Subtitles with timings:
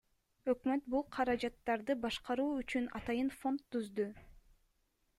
[0.53, 4.13] Өкмөт бул каражаттарды башкаруу үчүн атайын фонд түздү.